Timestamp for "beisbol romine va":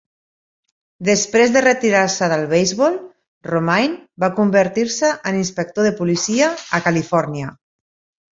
2.53-4.31